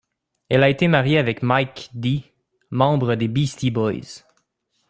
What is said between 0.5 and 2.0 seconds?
a été mariée avec Mike